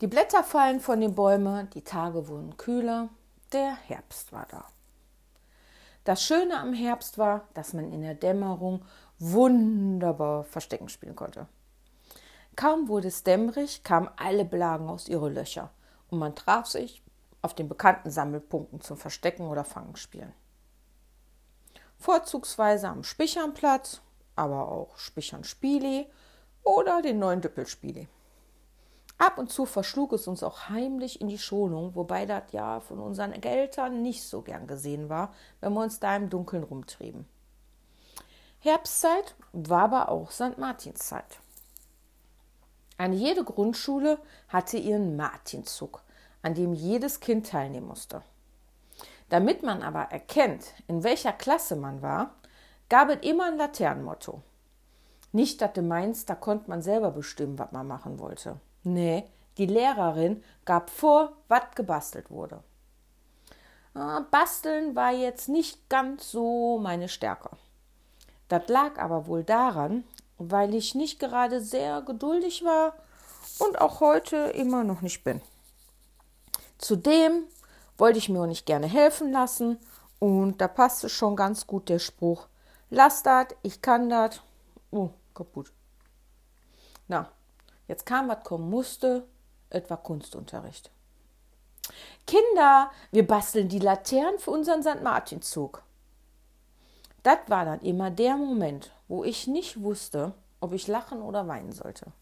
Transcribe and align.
Die 0.00 0.06
Blätter 0.06 0.42
fallen 0.42 0.80
von 0.80 1.00
den 1.02 1.14
Bäumen, 1.14 1.68
die 1.70 1.82
Tage 1.82 2.26
wurden 2.26 2.56
kühler, 2.56 3.10
der 3.52 3.74
Herbst 3.74 4.32
war 4.32 4.46
da. 4.50 4.64
Das 6.04 6.22
Schöne 6.22 6.58
am 6.58 6.72
Herbst 6.72 7.18
war, 7.18 7.46
dass 7.52 7.74
man 7.74 7.92
in 7.92 8.00
der 8.00 8.14
Dämmerung 8.14 8.82
wunderbar 9.18 10.44
Verstecken 10.44 10.88
spielen 10.88 11.16
konnte. 11.16 11.48
Kaum 12.56 12.88
wurde 12.88 13.08
es 13.08 13.24
dämmerig, 13.24 13.84
kamen 13.84 14.08
alle 14.16 14.46
Blagen 14.46 14.88
aus 14.88 15.06
ihren 15.06 15.34
Löcher 15.34 15.70
und 16.08 16.18
man 16.18 16.34
traf 16.34 16.66
sich 16.66 17.02
auf 17.42 17.54
den 17.54 17.68
bekannten 17.68 18.10
Sammelpunkten 18.10 18.80
zum 18.80 18.96
Verstecken 18.96 19.48
oder 19.48 19.64
Fangen 19.64 19.96
spielen. 19.96 20.32
Vorzugsweise 21.98 22.88
am 22.88 23.04
Spichernplatz, 23.04 24.00
aber 24.34 24.72
auch 24.72 24.96
Spichern-Spieli 24.96 26.06
oder 26.62 27.02
den 27.02 27.18
neuen 27.18 27.42
Düppelspieli. 27.42 28.08
Ab 29.20 29.36
und 29.36 29.52
zu 29.52 29.66
verschlug 29.66 30.14
es 30.14 30.26
uns 30.26 30.42
auch 30.42 30.70
heimlich 30.70 31.20
in 31.20 31.28
die 31.28 31.36
Schonung, 31.36 31.94
wobei 31.94 32.24
das 32.24 32.44
ja 32.52 32.80
von 32.80 32.98
unseren 32.98 33.34
Eltern 33.34 34.00
nicht 34.00 34.22
so 34.22 34.40
gern 34.40 34.66
gesehen 34.66 35.10
war, 35.10 35.34
wenn 35.60 35.74
wir 35.74 35.82
uns 35.82 36.00
da 36.00 36.16
im 36.16 36.30
Dunkeln 36.30 36.62
rumtrieben. 36.62 37.26
Herbstzeit 38.60 39.34
war 39.52 39.82
aber 39.82 40.08
auch 40.08 40.30
St. 40.30 40.56
Martinszeit. 40.56 41.38
Eine 42.96 43.14
jede 43.14 43.44
Grundschule 43.44 44.18
hatte 44.48 44.78
ihren 44.78 45.16
Martinszug, 45.16 46.00
an 46.40 46.54
dem 46.54 46.72
jedes 46.72 47.20
Kind 47.20 47.46
teilnehmen 47.46 47.88
musste. 47.88 48.22
Damit 49.28 49.62
man 49.62 49.82
aber 49.82 50.04
erkennt, 50.04 50.72
in 50.88 51.04
welcher 51.04 51.34
Klasse 51.34 51.76
man 51.76 52.00
war, 52.00 52.36
gab 52.88 53.10
es 53.10 53.18
immer 53.20 53.48
ein 53.48 53.58
Laternenmotto. 53.58 54.40
Nicht, 55.32 55.60
dass 55.60 55.74
du 55.74 55.82
meinst, 55.82 56.30
da 56.30 56.34
konnte 56.34 56.70
man 56.70 56.80
selber 56.80 57.10
bestimmen, 57.10 57.58
was 57.58 57.70
man 57.72 57.86
machen 57.86 58.18
wollte. 58.18 58.58
Nee, 58.82 59.24
die 59.58 59.66
Lehrerin 59.66 60.42
gab 60.64 60.90
vor, 60.90 61.32
was 61.48 61.74
gebastelt 61.74 62.30
wurde. 62.30 62.62
Ah, 63.94 64.20
basteln 64.30 64.94
war 64.94 65.12
jetzt 65.12 65.48
nicht 65.48 65.88
ganz 65.88 66.30
so 66.30 66.78
meine 66.78 67.08
Stärke. 67.08 67.50
Das 68.48 68.68
lag 68.68 68.98
aber 68.98 69.26
wohl 69.26 69.44
daran, 69.44 70.04
weil 70.38 70.74
ich 70.74 70.94
nicht 70.94 71.18
gerade 71.18 71.60
sehr 71.60 72.02
geduldig 72.02 72.64
war 72.64 72.94
und 73.58 73.80
auch 73.80 74.00
heute 74.00 74.36
immer 74.36 74.84
noch 74.84 75.02
nicht 75.02 75.24
bin. 75.24 75.40
Zudem 76.78 77.44
wollte 77.98 78.18
ich 78.18 78.28
mir 78.28 78.40
auch 78.40 78.46
nicht 78.46 78.64
gerne 78.64 78.86
helfen 78.86 79.32
lassen 79.32 79.78
und 80.18 80.60
da 80.60 80.68
passte 80.68 81.08
schon 81.08 81.36
ganz 81.36 81.66
gut 81.66 81.88
der 81.88 81.98
Spruch: 81.98 82.48
Lass 82.88 83.22
das, 83.22 83.48
ich 83.62 83.82
kann 83.82 84.08
das. 84.08 84.40
Oh, 84.90 85.10
kaputt. 85.34 85.72
Na, 87.08 87.30
Jetzt 87.90 88.06
kam, 88.06 88.28
was 88.28 88.44
kommen 88.44 88.70
musste, 88.70 89.26
etwa 89.68 89.96
Kunstunterricht. 89.96 90.92
Kinder, 92.24 92.92
wir 93.10 93.26
basteln 93.26 93.68
die 93.68 93.80
Laternen 93.80 94.38
für 94.38 94.52
unseren 94.52 94.84
St. 94.84 95.02
Martinzug. 95.02 95.82
Das 97.24 97.38
war 97.48 97.64
dann 97.64 97.80
immer 97.80 98.12
der 98.12 98.36
Moment, 98.36 98.92
wo 99.08 99.24
ich 99.24 99.48
nicht 99.48 99.82
wusste, 99.82 100.34
ob 100.60 100.72
ich 100.72 100.86
lachen 100.86 101.20
oder 101.20 101.48
weinen 101.48 101.72
sollte. 101.72 102.12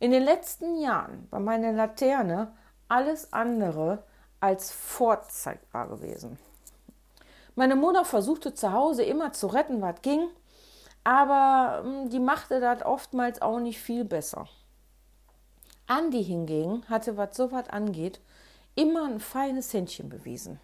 In 0.00 0.10
den 0.10 0.24
letzten 0.24 0.78
Jahren 0.78 1.26
war 1.30 1.40
meine 1.40 1.72
Laterne 1.72 2.52
alles 2.88 3.32
andere 3.32 4.04
als 4.38 4.70
vorzeigbar 4.70 5.88
gewesen. 5.88 6.38
Meine 7.54 7.74
Mutter 7.74 8.04
versuchte 8.04 8.52
zu 8.52 8.70
Hause 8.70 9.02
immer 9.02 9.32
zu 9.32 9.46
retten, 9.46 9.80
was 9.80 10.02
ging, 10.02 10.28
aber 11.10 11.82
hm, 11.82 12.08
die 12.08 12.20
machte 12.20 12.60
das 12.60 12.82
oftmals 12.82 13.42
auch 13.42 13.58
nicht 13.58 13.80
viel 13.80 14.04
besser. 14.04 14.46
Andi 15.88 16.22
hingegen 16.22 16.84
hatte, 16.88 17.16
was 17.16 17.36
sowas 17.36 17.68
angeht, 17.68 18.20
immer 18.76 19.06
ein 19.06 19.18
feines 19.18 19.74
Händchen 19.74 20.08
bewiesen. 20.08 20.60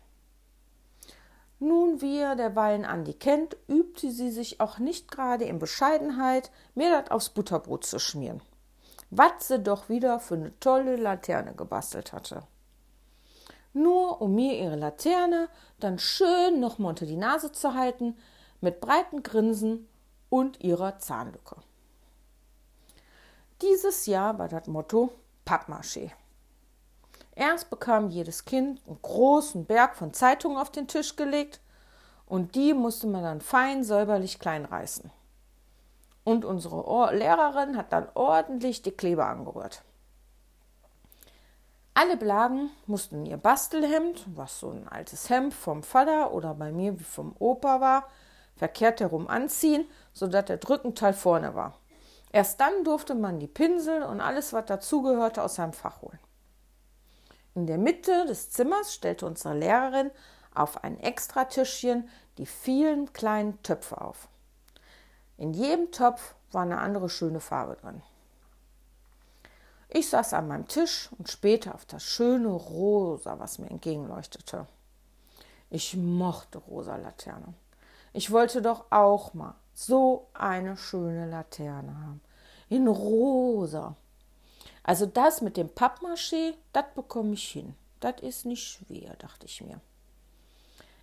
Nun, 1.58 2.00
wie 2.00 2.18
ihr 2.18 2.36
derweilen 2.36 2.84
Andi 2.84 3.14
kennt, 3.14 3.56
übte 3.66 4.12
sie 4.12 4.30
sich 4.30 4.60
auch 4.60 4.78
nicht 4.78 5.10
gerade 5.10 5.46
in 5.46 5.58
Bescheidenheit, 5.58 6.52
mir 6.76 6.90
das 6.90 7.10
aufs 7.10 7.30
Butterbrot 7.30 7.84
zu 7.84 7.98
schmieren. 7.98 8.40
Was 9.10 9.48
sie 9.48 9.58
doch 9.58 9.88
wieder 9.88 10.20
für 10.20 10.34
eine 10.34 10.56
tolle 10.60 10.94
Laterne 10.94 11.54
gebastelt 11.54 12.12
hatte. 12.12 12.44
Nur 13.72 14.22
um 14.22 14.36
mir 14.36 14.56
ihre 14.56 14.76
Laterne 14.76 15.48
dann 15.80 15.98
schön 15.98 16.60
nochmal 16.60 16.90
unter 16.90 17.06
die 17.06 17.16
Nase 17.16 17.50
zu 17.50 17.74
halten, 17.74 18.16
mit 18.60 18.80
breiten 18.80 19.24
Grinsen 19.24 19.88
und 20.28 20.62
ihrer 20.62 20.98
Zahnlücke. 20.98 21.56
Dieses 23.62 24.06
Jahr 24.06 24.38
war 24.38 24.48
das 24.48 24.66
Motto 24.66 25.12
Pappmaché. 25.46 26.10
Erst 27.34 27.70
bekam 27.70 28.10
jedes 28.10 28.44
Kind 28.44 28.80
einen 28.86 29.00
großen 29.00 29.64
Berg 29.66 29.96
von 29.96 30.12
Zeitungen 30.12 30.58
auf 30.58 30.70
den 30.70 30.88
Tisch 30.88 31.16
gelegt 31.16 31.60
und 32.26 32.54
die 32.54 32.74
musste 32.74 33.06
man 33.06 33.22
dann 33.22 33.40
fein 33.40 33.84
säuberlich 33.84 34.38
kleinreißen. 34.38 35.10
Und 36.24 36.44
unsere 36.44 37.14
Lehrerin 37.14 37.76
hat 37.76 37.92
dann 37.92 38.08
ordentlich 38.14 38.82
die 38.82 38.90
Kleber 38.90 39.26
angerührt. 39.26 39.84
Alle 41.94 42.16
Blagen 42.16 42.70
mussten 42.86 43.24
ihr 43.24 43.38
Bastelhemd, 43.38 44.24
was 44.34 44.60
so 44.60 44.70
ein 44.70 44.86
altes 44.86 45.30
Hemd 45.30 45.54
vom 45.54 45.82
Vater 45.82 46.32
oder 46.32 46.52
bei 46.52 46.72
mir 46.72 46.98
wie 46.98 47.04
vom 47.04 47.34
Opa 47.38 47.80
war, 47.80 48.08
verkehrt 48.56 49.00
herum 49.00 49.28
anziehen, 49.28 49.86
sodass 50.12 50.46
der 50.46 50.56
Drückenteil 50.56 51.12
vorne 51.12 51.54
war. 51.54 51.78
Erst 52.32 52.60
dann 52.60 52.84
durfte 52.84 53.14
man 53.14 53.38
die 53.38 53.46
Pinsel 53.46 54.02
und 54.02 54.20
alles, 54.20 54.52
was 54.52 54.66
dazugehörte, 54.66 55.42
aus 55.42 55.56
seinem 55.56 55.72
Fach 55.72 56.02
holen. 56.02 56.18
In 57.54 57.66
der 57.66 57.78
Mitte 57.78 58.26
des 58.26 58.50
Zimmers 58.50 58.92
stellte 58.92 59.26
unsere 59.26 59.54
Lehrerin 59.54 60.10
auf 60.54 60.84
ein 60.84 61.00
Extratischchen 61.00 62.08
die 62.38 62.46
vielen 62.46 63.12
kleinen 63.12 63.62
Töpfe 63.62 64.00
auf. 64.00 64.28
In 65.38 65.54
jedem 65.54 65.90
Topf 65.90 66.34
war 66.52 66.62
eine 66.62 66.78
andere 66.78 67.08
schöne 67.08 67.40
Farbe 67.40 67.76
drin. 67.76 68.02
Ich 69.88 70.10
saß 70.10 70.34
an 70.34 70.48
meinem 70.48 70.68
Tisch 70.68 71.10
und 71.18 71.30
spähte 71.30 71.74
auf 71.74 71.84
das 71.86 72.02
schöne 72.02 72.48
Rosa, 72.48 73.38
was 73.38 73.58
mir 73.58 73.70
entgegenleuchtete. 73.70 74.66
Ich 75.70 75.96
mochte 75.96 76.58
rosa 76.58 76.96
Laterne. 76.96 77.54
Ich 78.16 78.30
wollte 78.30 78.62
doch 78.62 78.86
auch 78.88 79.34
mal 79.34 79.56
so 79.74 80.28
eine 80.32 80.78
schöne 80.78 81.28
Laterne 81.28 81.94
haben. 82.00 82.22
In 82.70 82.88
rosa. 82.88 83.94
Also 84.82 85.04
das 85.04 85.42
mit 85.42 85.58
dem 85.58 85.68
Pappmaché, 85.68 86.54
das 86.72 86.86
bekomme 86.94 87.34
ich 87.34 87.46
hin. 87.46 87.74
Das 88.00 88.22
ist 88.22 88.46
nicht 88.46 88.66
schwer, 88.66 89.16
dachte 89.16 89.44
ich 89.44 89.60
mir. 89.60 89.82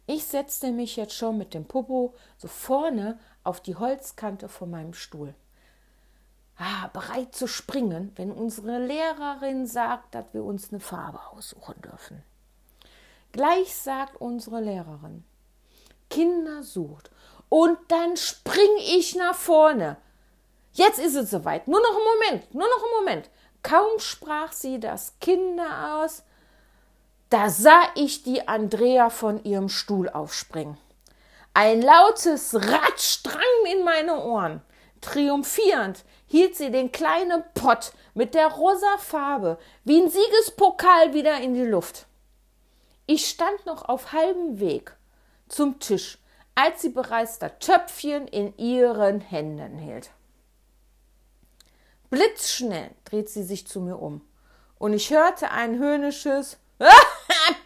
Ich 0.07 0.25
setzte 0.25 0.71
mich 0.71 0.95
jetzt 0.95 1.13
schon 1.13 1.37
mit 1.37 1.53
dem 1.53 1.65
Popo 1.65 2.15
so 2.39 2.47
vorne 2.47 3.19
auf 3.43 3.61
die 3.61 3.75
Holzkante 3.75 4.49
von 4.49 4.71
meinem 4.71 4.95
Stuhl. 4.95 5.35
Ah, 6.57 6.87
bereit 6.93 7.35
zu 7.35 7.45
springen, 7.45 8.11
wenn 8.15 8.31
unsere 8.31 8.83
Lehrerin 8.83 9.67
sagt, 9.67 10.15
dass 10.15 10.25
wir 10.33 10.43
uns 10.43 10.71
eine 10.71 10.79
Farbe 10.79 11.19
aussuchen 11.29 11.79
dürfen. 11.79 12.23
Gleich 13.33 13.75
sagt 13.75 14.19
unsere 14.19 14.61
Lehrerin, 14.61 15.23
Kinder 16.13 16.61
sucht. 16.61 17.09
Und 17.49 17.77
dann 17.87 18.15
spring 18.17 18.77
ich 18.77 19.15
nach 19.15 19.35
vorne. 19.35 19.97
Jetzt 20.73 20.99
ist 20.99 21.15
es 21.15 21.31
soweit. 21.31 21.67
Nur 21.67 21.81
noch 21.81 21.95
einen 21.95 22.19
Moment, 22.19 22.53
nur 22.53 22.67
noch 22.67 22.83
einen 22.83 22.99
Moment. 22.99 23.29
Kaum 23.63 23.97
sprach 23.97 24.51
sie 24.51 24.79
das 24.79 25.13
Kinder 25.19 26.01
aus, 26.03 26.23
da 27.29 27.49
sah 27.49 27.81
ich 27.95 28.21
die 28.21 28.47
Andrea 28.47 29.09
von 29.09 29.43
ihrem 29.43 29.69
Stuhl 29.69 30.07
aufspringen. 30.07 30.77
Ein 31.55 31.81
lautes 31.81 32.53
Ratsch 32.53 33.23
drang 33.23 33.71
in 33.71 33.83
meine 33.83 34.23
Ohren. 34.23 34.61
Triumphierend 35.01 36.03
hielt 36.27 36.55
sie 36.55 36.69
den 36.69 36.91
kleinen 36.91 37.43
Pott 37.55 37.93
mit 38.13 38.35
der 38.35 38.47
rosa 38.47 38.97
Farbe 38.99 39.57
wie 39.83 40.01
ein 40.01 40.09
Siegespokal 40.09 41.13
wieder 41.13 41.39
in 41.39 41.55
die 41.55 41.65
Luft. 41.65 42.05
Ich 43.07 43.27
stand 43.27 43.65
noch 43.65 43.89
auf 43.89 44.11
halbem 44.11 44.59
Weg 44.59 44.95
zum 45.53 45.79
Tisch, 45.79 46.17
als 46.55 46.81
sie 46.81 46.89
bereits 46.89 47.39
das 47.39 47.51
Töpfchen 47.59 48.27
in 48.27 48.57
ihren 48.57 49.21
Händen 49.21 49.77
hielt. 49.77 50.11
Blitzschnell 52.09 52.91
dreht 53.05 53.29
sie 53.29 53.43
sich 53.43 53.67
zu 53.67 53.81
mir 53.81 53.97
um 53.97 54.21
und 54.77 54.93
ich 54.93 55.11
hörte 55.11 55.51
ein 55.51 55.77
höhnisches 55.79 56.57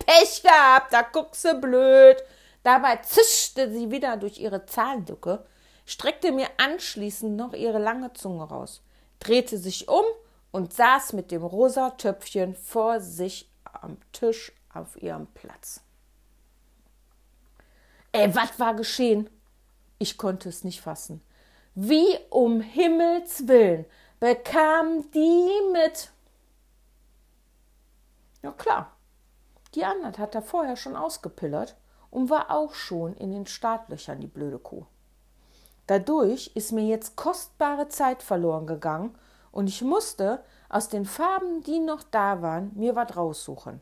Pech 0.05 0.41
gehabt, 0.41 0.93
da 0.93 1.01
guckst 1.01 1.45
du 1.45 1.59
blöd. 1.59 2.17
Dabei 2.63 2.97
zischte 2.97 3.71
sie 3.71 3.91
wieder 3.91 4.17
durch 4.17 4.39
ihre 4.39 4.65
Zahnlücke, 4.65 5.45
streckte 5.85 6.31
mir 6.31 6.47
anschließend 6.57 7.35
noch 7.35 7.53
ihre 7.53 7.79
lange 7.79 8.13
Zunge 8.13 8.43
raus, 8.43 8.81
drehte 9.19 9.57
sich 9.57 9.87
um 9.87 10.03
und 10.51 10.73
saß 10.73 11.13
mit 11.13 11.31
dem 11.31 11.43
rosa 11.43 11.91
Töpfchen 11.91 12.55
vor 12.55 12.99
sich 12.99 13.49
am 13.63 13.97
Tisch 14.11 14.51
auf 14.73 15.01
ihrem 15.01 15.27
Platz. 15.27 15.81
Ey, 18.17 18.33
was 18.33 18.59
war 18.59 18.73
geschehen? 18.73 19.29
Ich 19.99 20.17
konnte 20.17 20.49
es 20.49 20.63
nicht 20.63 20.81
fassen. 20.81 21.21
Wie 21.75 22.17
um 22.31 22.61
Himmels 22.61 23.47
willen 23.47 23.85
bekam 24.19 25.11
die 25.11 25.47
mit? 25.71 26.09
Ja 28.41 28.51
klar, 28.53 28.91
die 29.75 29.85
Annert 29.85 30.17
hat 30.17 30.33
er 30.33 30.41
vorher 30.41 30.77
schon 30.77 30.95
ausgepillert 30.95 31.75
und 32.09 32.31
war 32.31 32.49
auch 32.49 32.73
schon 32.73 33.13
in 33.17 33.31
den 33.31 33.45
Startlöchern, 33.45 34.19
die 34.19 34.25
blöde 34.25 34.57
Kuh. 34.57 34.87
Dadurch 35.85 36.49
ist 36.55 36.71
mir 36.71 36.87
jetzt 36.87 37.17
kostbare 37.17 37.87
Zeit 37.87 38.23
verloren 38.23 38.65
gegangen 38.65 39.13
und 39.51 39.67
ich 39.69 39.83
musste 39.83 40.43
aus 40.69 40.89
den 40.89 41.05
Farben, 41.05 41.61
die 41.61 41.77
noch 41.77 42.01
da 42.01 42.41
waren, 42.41 42.71
mir 42.73 42.95
was 42.95 43.15
raussuchen. 43.15 43.79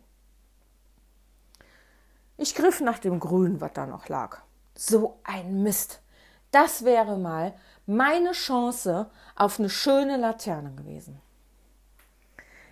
Ich 2.37 2.53
griff 2.53 2.81
nach 2.81 2.99
dem 2.99 3.21
Grün, 3.21 3.61
was 3.61 3.71
da 3.73 3.85
noch 3.85 4.09
lag. 4.09 4.39
So 4.75 5.19
ein 5.23 5.63
Mist. 5.63 6.01
Das 6.51 6.83
wäre 6.83 7.17
mal 7.17 7.53
meine 7.85 8.33
Chance 8.33 9.09
auf 9.37 9.57
eine 9.57 9.69
schöne 9.69 10.17
Laterne 10.17 10.71
gewesen. 10.71 11.21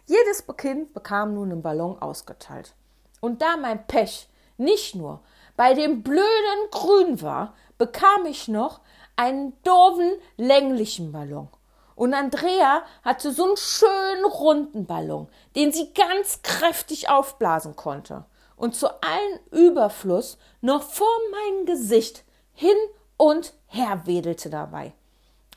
Jedes 0.06 0.45
Kind 0.57 0.94
bekam 0.94 1.33
nun 1.33 1.51
einen 1.51 1.62
Ballon 1.62 1.98
ausgeteilt. 1.98 2.75
Und 3.21 3.42
da 3.42 3.56
mein 3.56 3.88
Pech 3.88 4.27
nicht 4.57 4.95
nur 4.95 5.21
bei 5.56 5.74
dem 5.74 6.04
blöden 6.04 6.69
Grün 6.71 7.21
war, 7.21 7.54
bekam 7.77 8.25
ich 8.25 8.50
noch 8.50 8.81
einen 9.15 9.54
doofen 9.63 10.12
länglichen 10.36 11.13
Ballon. 11.13 11.48
Und 11.95 12.13
Andrea 12.13 12.83
hatte 13.01 13.31
so 13.31 13.45
einen 13.45 13.56
schönen 13.57 14.25
runden 14.25 14.86
Ballon, 14.86 15.30
den 15.56 15.71
sie 15.71 15.94
ganz 15.94 16.42
kräftig 16.42 17.07
aufblasen 17.07 17.77
konnte 17.77 18.25
und 18.63 18.77
zu 18.77 18.88
allen 19.01 19.39
Überfluss 19.51 20.38
noch 20.62 20.83
vor 20.83 21.06
mein 21.31 21.65
Gesicht 21.65 22.24
hin 22.54 22.77
und 23.18 23.54
her 23.65 24.04
wedelte 24.06 24.50
dabei 24.50 24.94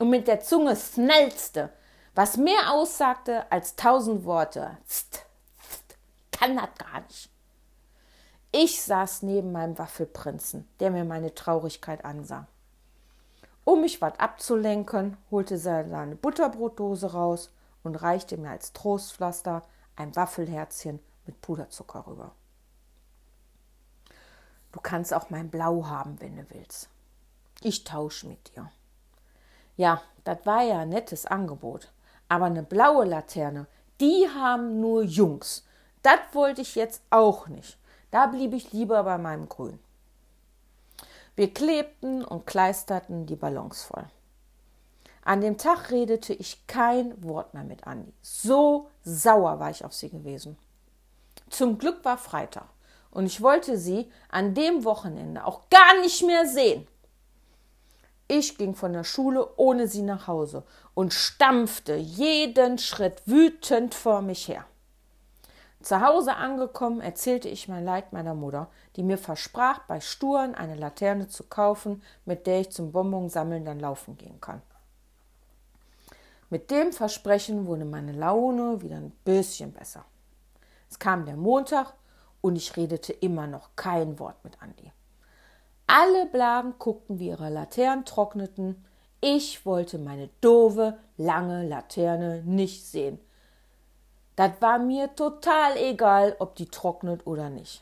und 0.01 0.09
mit 0.09 0.27
der 0.27 0.41
Zunge 0.41 0.75
snelzte, 0.75 1.69
was 2.15 2.35
mehr 2.35 2.73
aussagte 2.73 3.49
als 3.49 3.77
tausend 3.77 4.25
Worte. 4.25 4.77
Pst, 4.85 5.25
pst, 5.57 5.97
kann 6.33 6.57
das 6.57 6.67
gar 6.77 6.99
nicht. 6.99 7.29
Ich 8.51 8.83
saß 8.83 9.21
neben 9.21 9.53
meinem 9.53 9.77
Waffelprinzen, 9.79 10.67
der 10.81 10.91
mir 10.91 11.05
meine 11.05 11.33
Traurigkeit 11.33 12.03
ansah. 12.03 12.45
Um 13.63 13.79
mich 13.79 14.01
was 14.01 14.19
abzulenken, 14.19 15.15
holte 15.31 15.57
sie 15.57 15.63
seine 15.63 16.17
Butterbrotdose 16.17 17.13
raus 17.13 17.53
und 17.83 17.95
reichte 17.95 18.35
mir 18.35 18.49
als 18.49 18.73
Trostpflaster 18.73 19.61
ein 19.95 20.13
Waffelherzchen 20.17 20.99
mit 21.25 21.39
Puderzucker 21.39 22.05
rüber. 22.05 22.33
Du 24.71 24.79
kannst 24.79 25.13
auch 25.13 25.29
mein 25.29 25.49
Blau 25.49 25.87
haben, 25.87 26.19
wenn 26.21 26.35
du 26.35 26.45
willst. 26.49 26.89
Ich 27.61 27.83
tausche 27.83 28.27
mit 28.27 28.55
dir. 28.55 28.71
Ja, 29.75 30.01
das 30.23 30.45
war 30.45 30.63
ja 30.63 30.79
ein 30.79 30.89
nettes 30.89 31.25
Angebot. 31.25 31.91
Aber 32.29 32.45
eine 32.45 32.63
blaue 32.63 33.05
Laterne, 33.05 33.67
die 33.99 34.27
haben 34.27 34.81
nur 34.81 35.03
Jungs. 35.03 35.65
Das 36.01 36.19
wollte 36.33 36.61
ich 36.61 36.75
jetzt 36.75 37.01
auch 37.09 37.47
nicht. 37.47 37.77
Da 38.11 38.27
blieb 38.27 38.53
ich 38.53 38.73
lieber 38.73 39.03
bei 39.03 39.17
meinem 39.17 39.49
Grün. 39.49 39.79
Wir 41.35 41.53
klebten 41.53 42.23
und 42.23 42.45
kleisterten 42.45 43.25
die 43.25 43.35
Ballons 43.35 43.83
voll. 43.83 44.05
An 45.23 45.41
dem 45.41 45.57
Tag 45.57 45.91
redete 45.91 46.33
ich 46.33 46.65
kein 46.67 47.21
Wort 47.23 47.53
mehr 47.53 47.63
mit 47.63 47.85
Andi. 47.85 48.13
So 48.21 48.89
sauer 49.03 49.59
war 49.59 49.69
ich 49.69 49.83
auf 49.83 49.93
sie 49.93 50.09
gewesen. 50.09 50.57
Zum 51.49 51.77
Glück 51.77 52.03
war 52.05 52.17
Freitag 52.17 52.65
und 53.17 53.25
ich 53.25 53.41
wollte 53.41 53.79
sie 53.79 54.11
an 54.29 54.53
dem 54.53 54.83
Wochenende 54.83 55.43
auch 55.43 55.69
gar 55.71 55.99
nicht 56.01 56.23
mehr 56.23 56.45
sehen. 56.45 56.87
Ich 58.27 58.59
ging 58.59 58.75
von 58.75 58.93
der 58.93 59.03
Schule 59.03 59.57
ohne 59.57 59.87
sie 59.87 60.03
nach 60.03 60.27
Hause 60.27 60.63
und 60.93 61.15
stampfte 61.15 61.95
jeden 61.95 62.77
Schritt 62.77 63.23
wütend 63.25 63.95
vor 63.95 64.21
mich 64.21 64.47
her. 64.47 64.65
Zu 65.81 65.99
Hause 66.01 66.35
angekommen, 66.35 67.01
erzählte 67.01 67.49
ich 67.49 67.67
mein 67.67 67.83
Leid 67.83 68.13
meiner 68.13 68.35
Mutter, 68.35 68.69
die 68.95 69.01
mir 69.01 69.17
versprach, 69.17 69.79
bei 69.87 69.99
Sturen 69.99 70.53
eine 70.53 70.75
Laterne 70.75 71.27
zu 71.27 71.43
kaufen, 71.45 72.03
mit 72.25 72.45
der 72.45 72.59
ich 72.59 72.69
zum 72.69 72.91
Bonbonsammeln 72.91 73.65
dann 73.65 73.79
laufen 73.79 74.15
gehen 74.19 74.39
kann. 74.39 74.61
Mit 76.51 76.69
dem 76.69 76.93
Versprechen 76.93 77.65
wurde 77.65 77.85
meine 77.85 78.11
Laune 78.11 78.79
wieder 78.83 78.97
ein 78.97 79.11
bisschen 79.25 79.71
besser. 79.73 80.05
Es 80.87 80.99
kam 80.99 81.25
der 81.25 81.35
Montag 81.35 81.95
und 82.41 82.55
ich 82.55 82.77
redete 82.77 83.13
immer 83.13 83.47
noch 83.47 83.69
kein 83.75 84.19
Wort 84.19 84.43
mit 84.43 84.61
Andi. 84.61 84.91
Alle 85.87 86.25
Blagen 86.25 86.75
guckten, 86.79 87.19
wie 87.19 87.29
ihre 87.29 87.49
Laternen 87.49 88.05
trockneten. 88.05 88.83
Ich 89.21 89.65
wollte 89.65 89.97
meine 89.97 90.29
doofe, 90.41 90.97
lange 91.17 91.67
Laterne 91.67 92.43
nicht 92.43 92.85
sehen 92.85 93.19
das 94.37 94.51
war 94.59 94.77
mir 94.77 95.13
total 95.15 95.75
egal, 95.77 96.35
ob 96.37 96.55
die 96.55 96.67
trocknet 96.67 97.25
oder 97.25 97.49
nicht. 97.49 97.81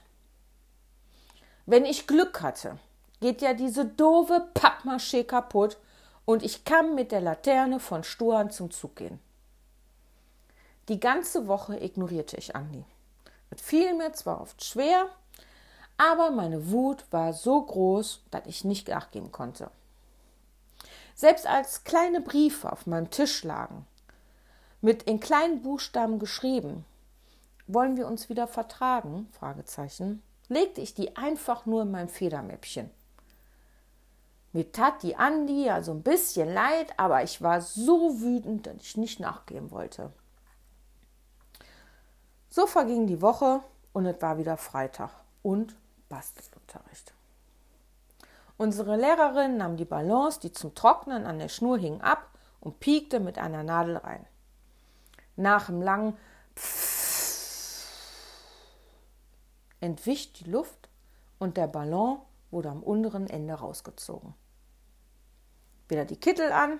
Wenn 1.65 1.83
ich 1.83 2.07
Glück 2.07 2.41
hatte, 2.41 2.79
geht 3.19 3.41
ja 3.41 3.53
diese 3.53 3.85
doofe 3.85 4.47
Pappmaché 4.53 5.25
kaputt 5.25 5.77
und 6.23 6.43
ich 6.43 6.63
kann 6.63 6.95
mit 6.95 7.11
der 7.11 7.19
Laterne 7.19 7.81
von 7.81 8.05
Stuhan 8.05 8.51
zum 8.51 8.71
Zug 8.71 8.95
gehen. 8.95 9.19
Die 10.87 10.99
ganze 10.99 11.47
Woche 11.47 11.77
ignorierte 11.77 12.37
ich 12.37 12.55
Andi. 12.55 12.85
Fiel 13.61 13.93
mir 13.93 14.13
zwar 14.13 14.41
oft 14.41 14.63
schwer, 14.63 15.09
aber 15.97 16.31
meine 16.31 16.71
Wut 16.71 17.05
war 17.11 17.33
so 17.33 17.61
groß, 17.61 18.23
dass 18.31 18.45
ich 18.45 18.65
nicht 18.65 18.87
nachgeben 18.89 19.31
konnte. 19.31 19.69
Selbst 21.15 21.47
als 21.47 21.83
kleine 21.85 22.21
Briefe 22.21 22.71
auf 22.71 22.87
meinem 22.87 23.09
Tisch 23.09 23.43
lagen, 23.43 23.85
mit 24.81 25.03
in 25.03 25.19
kleinen 25.19 25.61
Buchstaben 25.61 26.19
geschrieben. 26.19 26.85
Wollen 27.67 27.97
wir 27.97 28.07
uns 28.07 28.29
wieder 28.29 28.47
vertragen? 28.47 29.27
Fragezeichen. 29.31 30.21
Legte 30.49 30.81
ich 30.81 30.93
die 30.93 31.15
einfach 31.15 31.65
nur 31.65 31.83
in 31.83 31.91
mein 31.91 32.09
Federmäppchen. 32.09 32.91
Mir 34.53 34.71
tat 34.71 35.03
die 35.03 35.15
Andi 35.15 35.65
ja 35.65 35.81
so 35.81 35.91
ein 35.91 36.03
bisschen 36.03 36.53
leid, 36.53 36.93
aber 36.97 37.23
ich 37.23 37.41
war 37.41 37.61
so 37.61 38.21
wütend, 38.21 38.67
dass 38.67 38.75
ich 38.77 38.95
nicht 38.95 39.19
nachgeben 39.19 39.71
wollte. 39.71 40.11
So 42.55 42.67
verging 42.67 43.05
die 43.05 43.21
Woche 43.21 43.59
und 43.91 44.05
es 44.05 44.21
war 44.21 44.37
wieder 44.37 44.55
Freitag 44.55 45.11
und 45.43 45.75
Bastelunterricht. 46.07 47.13
Unsere 48.55 48.95
Lehrerin 48.95 49.57
nahm 49.57 49.75
die 49.75 49.83
Ballons, 49.83 50.39
die 50.39 50.53
zum 50.53 50.73
Trocknen 50.73 51.25
an 51.25 51.37
der 51.37 51.49
Schnur 51.49 51.77
hingen, 51.77 51.99
ab 51.99 52.29
und 52.61 52.79
piekte 52.79 53.19
mit 53.19 53.37
einer 53.37 53.63
Nadel 53.63 53.97
rein 53.97 54.25
nach 55.35 55.65
dem 55.65 55.81
langen 55.81 56.17
Pfff 56.55 57.91
entwich 59.81 60.31
die 60.31 60.49
Luft 60.49 60.87
und 61.39 61.57
der 61.57 61.67
Ballon 61.67 62.19
wurde 62.51 62.69
am 62.69 62.81
unteren 62.81 63.27
Ende 63.27 63.55
rausgezogen. 63.55 64.33
Wieder 65.89 66.05
die 66.05 66.15
Kittel 66.15 66.53
an 66.53 66.79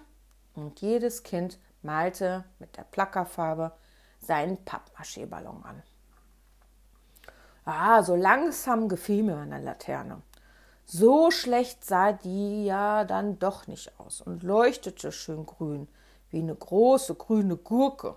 und 0.54 0.80
jedes 0.80 1.24
Kind 1.24 1.60
malte 1.82 2.46
mit 2.60 2.78
der 2.78 2.84
Plackerfarbe 2.84 3.74
seinen 4.26 4.64
Pappmaché-Ballon 4.66 5.64
an. 5.64 5.84
Ah, 7.66 8.04
so 8.04 8.16
langsam 8.16 8.88
gefiel 8.90 9.24
mir 9.24 9.36
meine 9.36 9.60
Laterne. 9.60 10.22
So 10.86 11.32
schlecht 11.32 11.84
sah 11.84 12.12
die 12.12 12.66
ja 12.66 13.06
dann 13.06 13.40
doch 13.40 13.66
nicht 13.66 14.00
aus 14.00 14.22
und 14.22 14.44
leuchtete 14.44 15.12
schön 15.12 15.48
grün, 15.48 15.88
wie 16.30 16.40
eine 16.40 16.54
große 16.54 17.16
grüne 17.16 17.58
Gurke. 17.58 18.16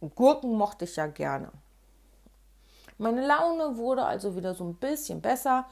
Und 0.00 0.14
Gurken 0.14 0.56
mochte 0.58 0.84
ich 0.84 0.96
ja 0.96 1.06
gerne. 1.06 1.50
Meine 2.98 3.26
Laune 3.26 3.78
wurde 3.78 4.04
also 4.04 4.36
wieder 4.36 4.54
so 4.54 4.64
ein 4.64 4.74
bisschen 4.74 5.22
besser 5.22 5.66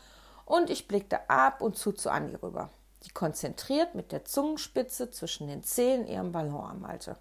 und 0.46 0.70
ich 0.70 0.88
blickte 0.88 1.28
ab 1.28 1.60
und 1.60 1.76
zu 1.76 1.92
zu 1.92 2.10
Andi 2.10 2.36
rüber, 2.36 2.70
die 3.04 3.10
konzentriert 3.10 3.94
mit 3.94 4.10
der 4.10 4.24
Zungenspitze 4.24 5.10
zwischen 5.10 5.48
den 5.48 5.62
Zähnen 5.62 6.06
ihren 6.06 6.32
Ballon 6.32 6.64
anmalte. 6.64 7.16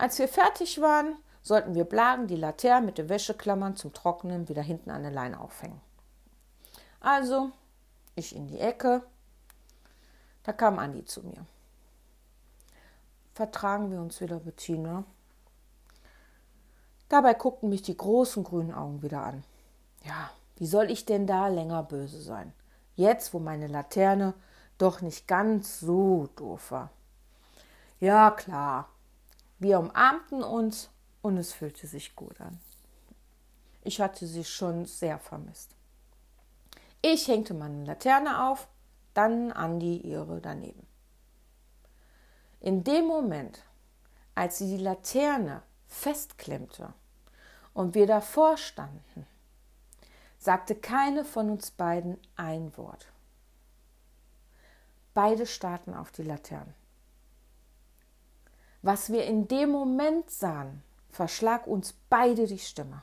Als 0.00 0.18
wir 0.18 0.28
fertig 0.28 0.80
waren, 0.80 1.18
sollten 1.42 1.74
wir 1.74 1.84
Blagen 1.84 2.26
die 2.26 2.36
Laterne 2.36 2.86
mit 2.86 2.96
den 2.96 3.10
Wäscheklammern 3.10 3.76
zum 3.76 3.92
Trocknen 3.92 4.48
wieder 4.48 4.62
hinten 4.62 4.90
an 4.90 5.02
der 5.02 5.12
Leine 5.12 5.38
aufhängen. 5.38 5.78
Also, 7.00 7.50
ich 8.14 8.34
in 8.34 8.46
die 8.46 8.58
Ecke. 8.58 9.02
Da 10.42 10.54
kam 10.54 10.78
Andi 10.78 11.04
zu 11.04 11.22
mir. 11.22 11.44
Vertragen 13.34 13.90
wir 13.90 14.00
uns 14.00 14.22
wieder, 14.22 14.40
Bettina? 14.40 15.04
Dabei 17.10 17.34
guckten 17.34 17.68
mich 17.68 17.82
die 17.82 17.98
großen 17.98 18.42
grünen 18.42 18.72
Augen 18.72 19.02
wieder 19.02 19.22
an. 19.22 19.44
Ja, 20.02 20.30
wie 20.56 20.66
soll 20.66 20.90
ich 20.90 21.04
denn 21.04 21.26
da 21.26 21.48
länger 21.48 21.82
böse 21.82 22.22
sein? 22.22 22.54
Jetzt, 22.96 23.34
wo 23.34 23.38
meine 23.38 23.66
Laterne 23.66 24.32
doch 24.78 25.02
nicht 25.02 25.28
ganz 25.28 25.78
so 25.78 26.30
doof 26.36 26.70
war. 26.70 26.88
Ja, 27.98 28.30
klar. 28.30 28.88
Wir 29.60 29.78
umarmten 29.78 30.42
uns 30.42 30.88
und 31.20 31.36
es 31.36 31.52
fühlte 31.52 31.86
sich 31.86 32.16
gut 32.16 32.40
an. 32.40 32.58
Ich 33.82 34.00
hatte 34.00 34.26
sie 34.26 34.42
schon 34.42 34.86
sehr 34.86 35.18
vermisst. 35.18 35.76
Ich 37.02 37.28
hängte 37.28 37.52
meine 37.52 37.84
Laterne 37.84 38.48
auf, 38.48 38.68
dann 39.12 39.52
Andi 39.52 39.98
ihre 39.98 40.40
daneben. 40.40 40.86
In 42.60 42.84
dem 42.84 43.06
Moment, 43.06 43.62
als 44.34 44.58
sie 44.58 44.78
die 44.78 44.82
Laterne 44.82 45.62
festklemmte 45.88 46.94
und 47.74 47.94
wir 47.94 48.06
davor 48.06 48.56
standen, 48.56 49.26
sagte 50.38 50.74
keine 50.74 51.22
von 51.26 51.50
uns 51.50 51.70
beiden 51.70 52.16
ein 52.34 52.74
Wort. 52.78 53.12
Beide 55.12 55.44
starrten 55.44 55.92
auf 55.92 56.12
die 56.12 56.22
Laternen. 56.22 56.74
Was 58.82 59.12
wir 59.12 59.24
in 59.24 59.46
dem 59.46 59.70
Moment 59.70 60.30
sahen, 60.30 60.82
verschlag 61.10 61.66
uns 61.66 61.94
beide 62.08 62.46
die 62.46 62.58
Stimme. 62.58 63.02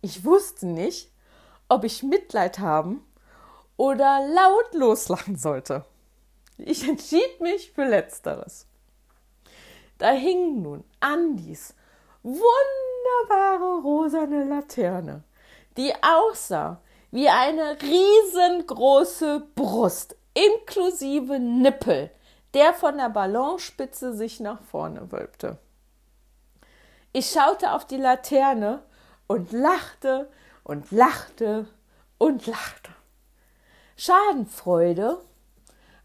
Ich 0.00 0.24
wusste 0.24 0.66
nicht, 0.66 1.10
ob 1.68 1.84
ich 1.84 2.02
Mitleid 2.02 2.58
haben 2.58 3.06
oder 3.76 4.26
laut 4.26 4.74
loslachen 4.74 5.36
sollte. 5.36 5.84
Ich 6.58 6.88
entschied 6.88 7.40
mich 7.40 7.72
für 7.72 7.84
Letzteres. 7.84 8.66
Da 9.98 10.10
hing 10.10 10.62
nun 10.62 10.84
Andis 11.00 11.74
wunderbare 12.22 13.82
rosane 13.82 14.44
Laterne, 14.44 15.22
die 15.76 15.92
aussah 16.02 16.80
wie 17.10 17.28
eine 17.28 17.76
riesengroße 17.80 19.46
Brust 19.54 20.16
inklusive 20.34 21.38
Nippel, 21.38 22.10
der 22.54 22.74
von 22.74 22.98
der 22.98 23.08
Ballonspitze 23.08 24.14
sich 24.14 24.40
nach 24.40 24.62
vorne 24.62 25.10
wölbte. 25.10 25.58
Ich 27.12 27.30
schaute 27.30 27.72
auf 27.72 27.86
die 27.86 27.96
Laterne 27.96 28.82
und 29.26 29.52
lachte 29.52 30.30
und 30.64 30.90
lachte 30.90 31.66
und 32.18 32.46
lachte. 32.46 32.90
Schadenfreude 33.96 35.18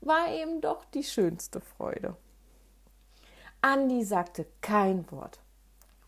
war 0.02 0.30
eben 0.30 0.62
doch 0.62 0.86
die 0.86 1.04
schönste 1.04 1.62
Freude. 1.62 2.16
Andi 3.62 4.04
sagte 4.04 4.46
kein 4.62 5.10
Wort 5.12 5.40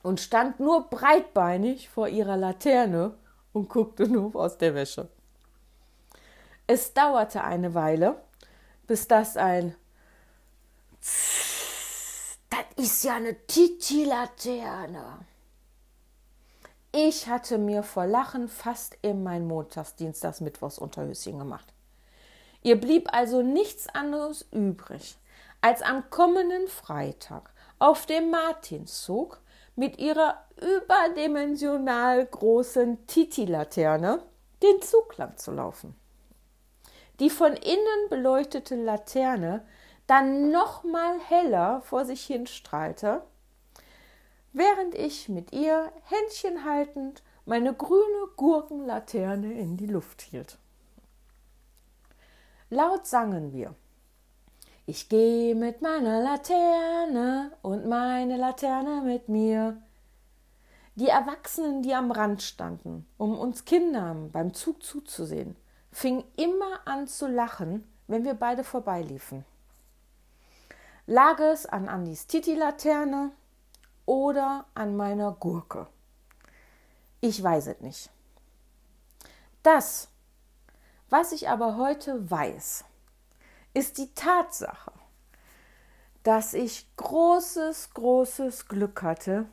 und 0.03 0.19
stand 0.19 0.59
nur 0.59 0.89
breitbeinig 0.89 1.89
vor 1.89 2.07
ihrer 2.07 2.37
Laterne 2.37 3.17
und 3.53 3.69
guckte 3.69 4.07
nur 4.07 4.35
aus 4.35 4.57
der 4.57 4.75
Wäsche. 4.75 5.09
Es 6.67 6.93
dauerte 6.93 7.43
eine 7.43 7.73
Weile, 7.73 8.21
bis 8.85 9.07
das 9.07 9.35
ein 9.37 9.75
das 11.01 12.65
ist 12.75 13.03
ja 13.03 13.15
eine 13.15 13.35
Titi-Laterne. 13.47 15.19
Ich 16.91 17.27
hatte 17.27 17.57
mir 17.59 17.83
vor 17.83 18.07
Lachen 18.07 18.47
fast 18.47 18.97
in 19.01 19.21
mein 19.23 19.45
Montagsdienstags 19.45 20.41
Mittwochs 20.41 20.79
Unterhöschen 20.79 21.37
gemacht. 21.37 21.73
Ihr 22.63 22.79
blieb 22.79 23.13
also 23.13 23.41
nichts 23.41 23.87
anderes 23.87 24.45
übrig, 24.51 25.17
als 25.61 25.81
am 25.81 26.09
kommenden 26.09 26.67
Freitag 26.67 27.51
auf 27.77 28.05
dem 28.05 28.31
Martinszug 28.31 29.39
mit 29.75 29.97
ihrer 29.99 30.43
überdimensional 30.57 32.25
großen 32.25 33.05
Titi-Laterne 33.07 34.23
den 34.61 34.81
Zug 34.81 35.15
lang 35.17 35.37
zu 35.37 35.51
laufen. 35.51 35.95
Die 37.19 37.29
von 37.29 37.53
innen 37.53 38.09
beleuchtete 38.09 38.75
Laterne 38.75 39.65
dann 40.09 40.51
noch 40.51 40.83
mal 40.83 41.19
heller 41.19 41.81
vor 41.81 42.03
sich 42.03 42.25
hin 42.25 42.47
strahlte, 42.47 43.21
während 44.53 44.95
ich 44.95 45.29
mit 45.29 45.53
ihr 45.53 45.91
Händchen 46.05 46.65
haltend 46.65 47.21
meine 47.45 47.73
grüne 47.73 48.27
Gurkenlaterne 48.35 49.53
in 49.53 49.77
die 49.77 49.85
Luft 49.85 50.21
hielt. 50.21 50.57
Laut 52.71 53.05
sangen 53.05 53.53
wir. 53.53 53.75
Ich 54.87 55.09
gehe 55.09 55.53
mit 55.53 55.83
meiner 55.83 56.21
Laterne 56.21 57.51
und 57.61 57.85
meine 57.87 58.37
Laterne 58.37 59.01
mit 59.01 59.29
mir. 59.29 59.79
Die 60.95 61.07
Erwachsenen, 61.07 61.83
die 61.83 61.93
am 61.93 62.11
Rand 62.11 62.41
standen, 62.41 63.07
um 63.17 63.37
uns 63.37 63.65
Kindern 63.65 64.31
beim 64.31 64.55
Zug 64.55 64.81
zuzusehen, 64.81 65.55
fingen 65.91 66.23
immer 66.35 66.79
an 66.85 67.07
zu 67.07 67.27
lachen, 67.27 67.87
wenn 68.07 68.23
wir 68.23 68.33
beide 68.33 68.63
vorbeiliefen. 68.63 69.45
Lag 71.11 71.39
es 71.39 71.65
an 71.65 71.89
Andis 71.89 72.27
Titi-Laterne 72.27 73.31
oder 74.05 74.65
an 74.75 74.95
meiner 74.95 75.31
Gurke? 75.31 75.87
Ich 77.19 77.41
weiß 77.41 77.65
es 77.65 77.79
nicht. 77.79 78.11
Das, 79.63 80.09
was 81.09 81.31
ich 81.31 81.49
aber 81.49 81.77
heute 81.77 82.29
weiß, 82.29 82.85
ist 83.73 83.97
die 83.97 84.13
Tatsache, 84.13 84.91
dass 86.21 86.53
ich 86.53 86.95
großes, 86.97 87.95
großes 87.95 88.67
Glück 88.67 89.01
hatte, 89.01 89.47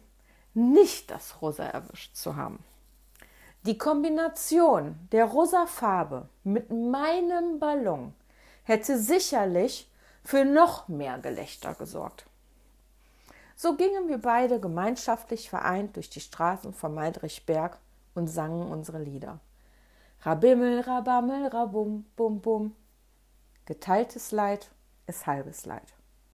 nicht 0.53 1.11
das 1.11 1.41
Rosa 1.41 1.65
erwischt 1.65 2.17
zu 2.17 2.37
haben. 2.37 2.63
Die 3.63 3.79
Kombination 3.79 5.09
der 5.11 5.25
rosa 5.25 5.65
Farbe 5.65 6.29
mit 6.45 6.71
meinem 6.71 7.59
Ballon 7.59 8.13
hätte 8.65 8.99
sicherlich 8.99 9.91
für 10.26 10.45
noch 10.45 10.88
mehr 10.88 11.18
Gelächter 11.18 11.75
gesorgt. 11.75 12.26
So 13.54 13.76
gingen 13.76 14.09
wir 14.09 14.18
beide 14.18 14.61
gemeinschaftlich 14.61 15.49
vereint 15.49 15.95
durch 15.97 16.11
die 16.11 16.21
Straßen 16.21 16.75
von 16.75 16.95
Meidrichberg 16.95 17.78
und 18.14 18.26
sangen 18.26 18.71
unsere 18.71 18.99
Lieder. 18.99 19.38
Rabimmel, 20.23 20.80
rabammel, 20.80 21.47
rabum, 21.47 22.04
bum, 22.16 22.40
bum. 22.40 22.75
Geteiltes 23.66 24.33
Leid 24.33 24.71
ist 25.06 25.26
halbes 25.26 25.64
Leid. 25.64 25.96